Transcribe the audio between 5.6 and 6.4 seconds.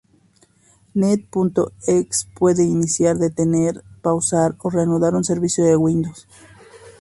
de Windows.